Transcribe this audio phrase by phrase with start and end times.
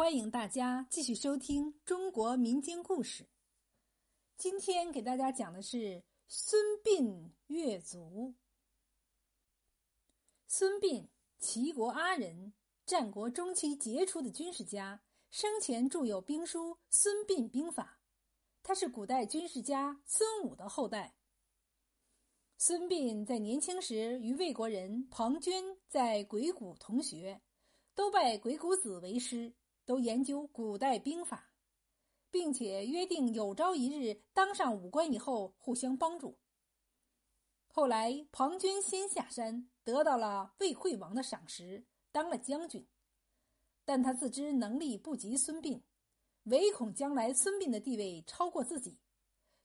[0.00, 3.28] 欢迎大家继续收听中国民间故事。
[4.38, 8.34] 今天给大家讲的是孙膑越族。
[10.48, 11.06] 孙膑，
[11.38, 12.54] 齐国阿人，
[12.86, 18.00] 战国中期杰出的军事家，生前著有兵书《孙膑兵法》。
[18.62, 21.14] 他是古代军事家孙武的后代。
[22.56, 27.42] 孙膑在年轻时与魏国人庞涓在鬼谷同学，
[27.94, 29.52] 都拜鬼谷子为师，
[29.84, 31.52] 都研究古代兵法，
[32.30, 36.38] 并且约定有朝一日当上武官以后互相帮助。
[37.68, 42.86] 后来庞涓先下山，得到了魏惠王的赏识，当了将军，
[43.84, 45.80] 但他自知能力不及孙膑，
[46.44, 48.98] 唯恐将来孙膑的地位超过自己。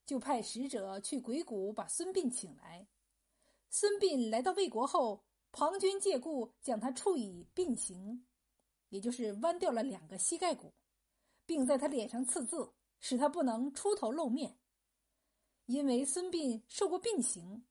[0.05, 2.87] 就派使者去鬼谷把孙膑请来。
[3.71, 8.23] 孙膑来到魏国后，庞涓借故将他处以膑刑，
[8.89, 10.73] 也就是弯掉了两个膝盖骨，
[11.45, 14.57] 并在他脸上刺字，使他不能出头露面。
[15.65, 17.65] 因为孙膑受过膑刑，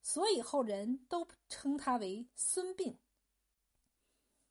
[0.00, 2.96] 所以后人都称他为孙膑。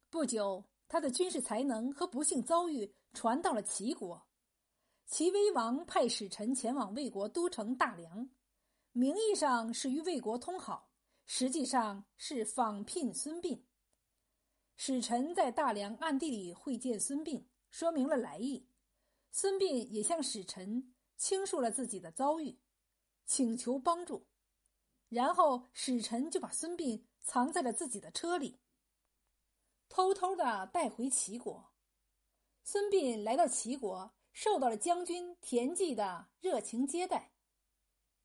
[0.09, 4.25] 不久，他的军事才能和不幸遭遇传到了齐国。
[5.06, 8.30] 齐威王派使臣前往魏国都城大梁，
[8.92, 10.92] 名义上是与魏国通好，
[11.25, 13.64] 实际上是访聘孙膑。
[14.81, 18.66] 使臣在大梁暗地里会见孙膑，说明了来意。
[19.30, 22.58] 孙膑也向使臣倾诉了自己的遭遇，
[23.25, 24.25] 请求帮助。
[25.09, 28.61] 然后使臣就把孙膑藏在了自己的车里，
[29.89, 31.73] 偷偷的带回齐国。
[32.63, 34.13] 孙膑来到齐国。
[34.31, 37.33] 受到了将军田忌的热情接待。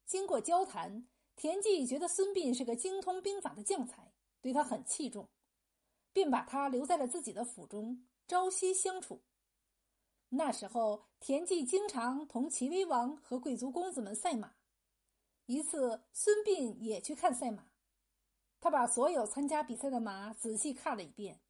[0.07, 5.29] 经过交谈，田忌觉得孙膑是个精通兵法的将才，对他很器重，
[6.15, 9.21] 便把他留在了自己的府中，朝夕相处。
[10.31, 14.55] 那时候，田忌经常同齐威王和贵族公子们赛马。
[15.45, 17.67] 一次，孙膑也去看赛马，
[18.59, 21.43] 他把所有参加比赛的马仔细看了一遍，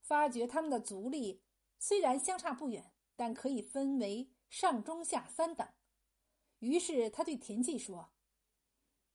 [0.00, 1.42] 发觉他们的足力
[1.78, 2.90] 虽然相差不远。
[3.16, 5.68] 但可以分为上、中、下三等。
[6.60, 8.12] 于是他对田忌说：“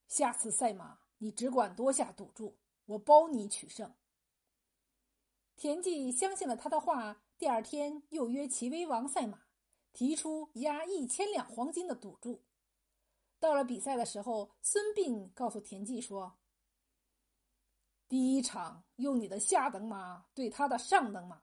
[0.07, 2.55] 下次赛马，你只管多下赌注，
[2.85, 3.91] 我包你取胜。”
[5.55, 9.41] 田忌相信了他的话，第二天又约齐威王赛马，
[9.93, 12.43] 提出押一千两黄金的赌注。
[13.39, 16.37] 到了比赛的时候，孙膑告诉田忌说
[18.09, 21.41] ：“第一场用你的下等马对他的上等马。”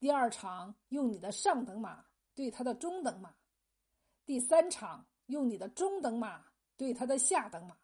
[0.00, 3.34] 第二场用你的上等马对他的中等马，
[4.24, 6.44] 第三场用你的中等马
[6.76, 7.76] 对他的下等马。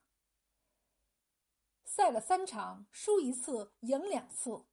[1.85, 4.65] 赛了三场，输一次，赢两次，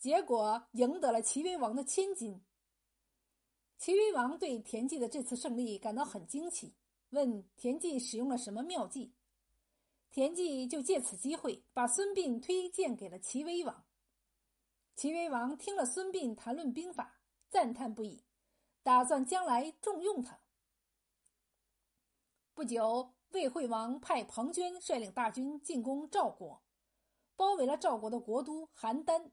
[0.00, 2.42] 结果赢得了齐威王的千金。
[3.76, 6.74] 齐威王对田忌的这次胜利感到很惊奇，
[7.10, 9.12] 问田忌使用了什么妙计，
[10.10, 13.84] 田忌就借此机会把孙膑推荐给了齐威王。
[14.96, 18.24] 齐威王听了孙膑谈论兵法，赞叹不已，
[18.82, 20.40] 打算将来重用他。
[22.54, 26.62] 不久，魏惠王派庞涓率领大军进攻赵国，
[27.36, 29.30] 包围了赵国的国都邯郸。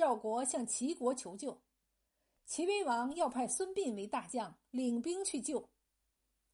[0.00, 1.60] 赵国向齐国求救，
[2.46, 5.68] 齐威王要派孙膑为大将，领兵去救。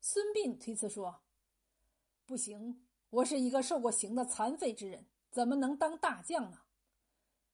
[0.01, 1.23] 孙膑推辞说
[2.27, 6.62] ：“不行，我是一个受过刑的残废之人，怎么能当大将呢？”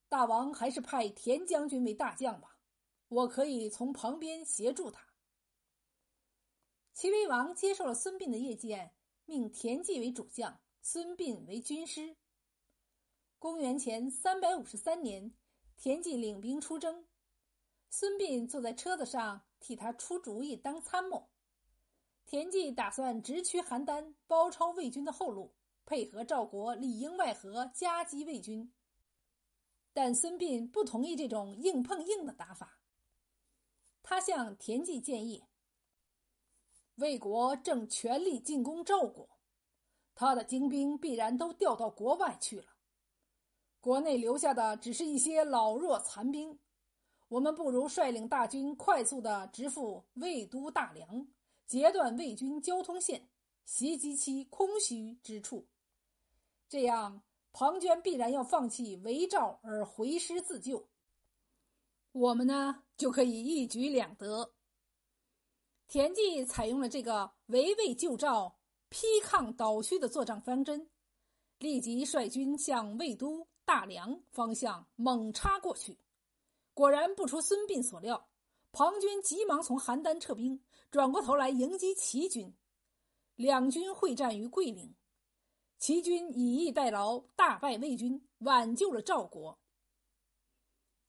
[0.09, 2.57] 大王还是派田将军为大将吧，
[3.09, 5.07] 我可以从旁边协助他。
[6.95, 8.95] 齐威王接受了孙膑的业见，
[9.27, 12.17] 命田忌为主将，孙膑为军师。
[13.39, 15.35] 公元前三百五十三年，
[15.83, 17.07] 田忌领兵出征，
[17.91, 21.29] 孙膑坐在车子上替他出主意当参谋。
[22.25, 28.73] 田忌打算直取邯郸，包抄魏军的后路，配合赵国里应外合夹击魏军。
[29.93, 32.79] 但孙膑不同意这种硬碰硬的打法。
[34.05, 35.49] 他向田忌建议：
[36.95, 39.29] 魏国正全力进攻赵国，
[40.15, 42.72] 他的精兵必然都调到国外去了，
[43.83, 46.57] 国内留下的只是一些老弱残兵。
[47.27, 51.27] 我们不如率领大军快速的直赴魏都大梁，
[51.67, 53.29] 截断魏军交通线，
[53.65, 55.67] 袭击其空虚之处，
[56.69, 57.23] 这样。
[57.55, 60.89] 庞涓必然要放弃围赵而回师自救，
[62.13, 64.55] 我们呢就可以一举两得。
[65.87, 68.57] 田忌采用了这个围魏救赵、
[68.89, 70.89] 批抗倒虚的作战方针，
[71.59, 75.99] 立即率军向魏都大梁方向猛插过去，
[76.75, 78.29] 果然不出孙膑所料，
[78.71, 82.55] 庞涓急忙从邯郸撤兵，转过头来迎击齐军。
[83.35, 84.95] 两军会战于桂岭，
[85.79, 89.59] 齐军以逸待劳，大败魏军，挽救了赵国。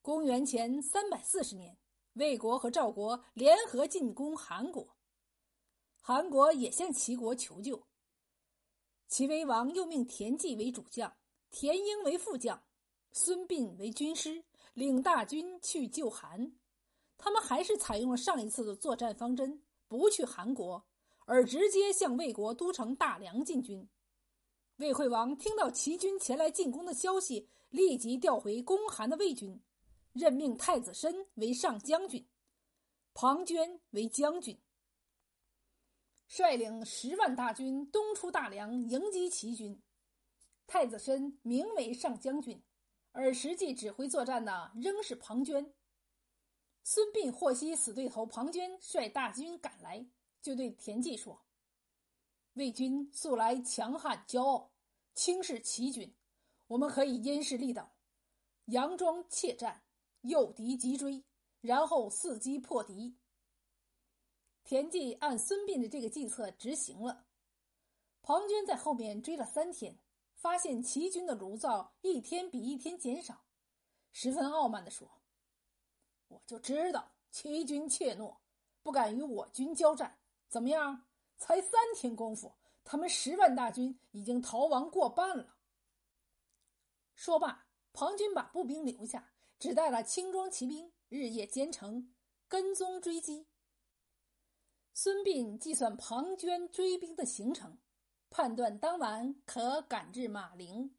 [0.02, 1.78] 公元前三百四十年，
[2.14, 4.96] 魏国和赵国联合进攻韩国，
[6.00, 7.86] 韩国也向齐国求救。
[9.10, 11.14] 齐威王又命田忌为主将，
[11.54, 12.64] 田婴为副将，
[13.12, 16.52] 孙膑为军师，领大军去救韩。
[17.16, 20.84] 他们还是采用了上一次的作战方针，不去韩国。
[21.26, 23.88] 而直接向魏国都城大梁进军。
[24.78, 29.62] 魏惠王听到齐军前来进攻的消息，立即调回攻韩的魏军，
[30.12, 32.28] 任命太子申为上将军，
[33.14, 34.60] 庞涓为将军，
[36.28, 39.80] 率领十万大军东出大梁迎击齐军。
[40.68, 42.64] 太子申名为上将军，
[43.12, 45.74] 而实际指挥作战的仍是庞涓。
[46.84, 50.08] 孙膑获悉死对头庞涓率大军赶来。
[50.42, 51.46] 就对田忌说
[52.56, 54.74] ：“魏军素来强悍骄傲，
[55.14, 56.14] 轻视齐军，
[56.68, 57.96] 我们可以因势利导，
[58.66, 59.86] 佯装怯战，
[60.20, 61.24] 诱敌急追，
[61.62, 63.16] 然后伺机破敌。”
[64.66, 67.26] 田忌按孙膑的这个计策执行了。
[68.22, 69.98] 庞涓在后面追了三天，
[70.44, 73.46] 发现齐军的炉灶一天比一天减少，
[74.12, 75.10] 十分傲慢地说
[76.28, 78.36] ：“我就知道齐军怯懦，
[78.82, 80.20] 不敢与我军交战。”
[80.52, 81.06] 怎么样？
[81.38, 82.54] 才三天功夫，
[82.84, 85.56] 他们十万大军已经逃亡过半了。
[87.16, 92.14] 说罢，庞军把步兵留下，只带了轻装骑兵，日夜兼程，
[92.50, 93.48] 跟踪追击。
[94.92, 97.78] 孙膑计算庞涓追兵的行程，
[98.36, 100.96] 判断当晚可赶至马陵。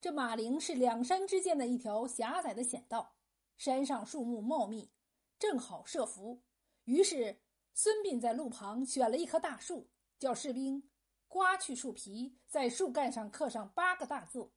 [0.00, 3.16] 这马陵是两山之间的一条狭窄的险道，
[3.56, 4.88] 山上树木茂密，
[5.36, 6.40] 正好设伏。
[6.84, 7.40] 于是。
[7.72, 9.88] 孙膑在路旁选了一棵大树，
[10.18, 10.90] 叫士兵
[11.28, 14.50] 刮去树皮，在树干上刻上八个大字：“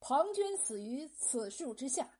[0.00, 2.18] 庞涓死于此树之下。”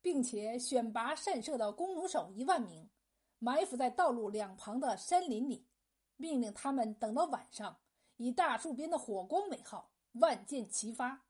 [0.00, 2.90] 并且选拔善射的弓弩手一万名，
[3.38, 5.68] 埋伏在道路两旁的山林里，
[6.16, 7.78] 命令他们等到晚上，
[8.16, 11.26] 以大树边的火光为号，万箭齐发。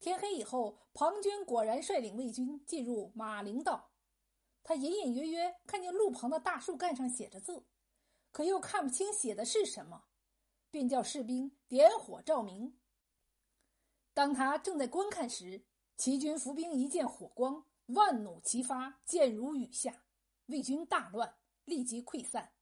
[0.00, 3.92] 天黑以后，庞涓果然率领魏军进入马陵道。
[4.64, 7.66] 他隐隐约约看见路旁的大树干上写着字，
[8.30, 10.04] 可又看不清写的是什么，
[10.70, 12.78] 便叫士兵点火照明。
[14.12, 15.64] 当他正在观看时，
[15.96, 20.04] 齐军伏兵一见火光，万弩齐发，箭如雨下，
[20.46, 22.52] 魏军大乱，立即溃散。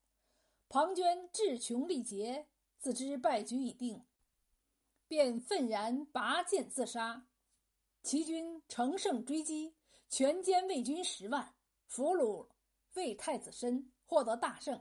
[0.68, 2.49] 庞涓志穷力竭，
[2.80, 4.02] 自知败局已定，
[5.06, 7.26] 便愤然拔剑自杀。
[8.02, 9.76] 齐军乘胜追击，
[10.08, 11.54] 全歼魏军十万。
[11.86, 12.48] 俘虏
[12.94, 14.80] 魏太子申，获得大胜。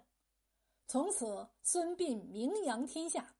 [0.87, 3.35] 从此，孙膑名扬天下。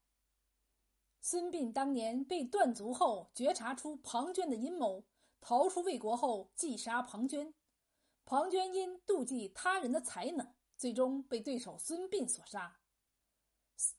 [1.22, 5.06] 孙膑当年被断足后，觉察出庞涓的阴谋，
[5.40, 7.54] 逃出魏国后，计杀庞涓。
[8.26, 12.78] 庞涓因妒忌他人的才能，最终被对手孙膑所杀。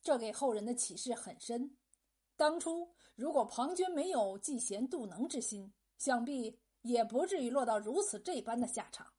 [0.03, 1.77] 这给后人的启示很深。
[2.37, 9.13] 当初如果庞涓没有嫉贤妒能之心，想必也不至于落到如此这般的下场。